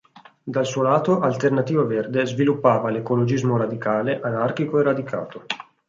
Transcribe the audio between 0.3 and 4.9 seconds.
Dal suo lato Alternativa Verde sviluppava l’ecologismo radicale, anarchico e